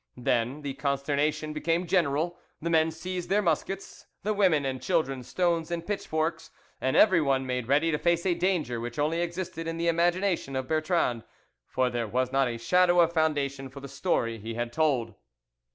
Then 0.17 0.63
the 0.63 0.73
consternation 0.73 1.53
became 1.53 1.85
general: 1.85 2.39
the 2.59 2.71
men 2.71 2.89
seized 2.89 3.29
their 3.29 3.43
muskets, 3.43 4.07
the 4.23 4.33
women 4.33 4.65
and 4.65 4.81
children 4.81 5.21
stones 5.21 5.69
and 5.69 5.85
pitchforks, 5.85 6.49
and 6.81 6.95
everyone 6.97 7.45
made 7.45 7.67
ready 7.67 7.91
to 7.91 7.99
face 7.99 8.25
a 8.25 8.33
danger 8.33 8.79
which 8.79 8.97
only 8.97 9.21
existed 9.21 9.67
in 9.67 9.77
the 9.77 9.87
imagination 9.89 10.55
of 10.55 10.67
Bertrand, 10.67 11.23
for 11.67 11.91
there 11.91 12.07
was 12.07 12.31
not 12.31 12.47
a 12.47 12.57
shadow 12.57 12.99
of 12.99 13.13
foundation 13.13 13.69
for 13.69 13.79
the 13.79 13.87
story 13.87 14.39
he 14.39 14.55
had 14.55 14.73
told. 14.73 15.13